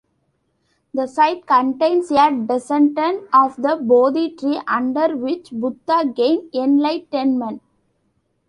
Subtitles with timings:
[0.95, 7.61] The site contains a descendant of the Bodhi Tree under which Buddha gained enlightenment.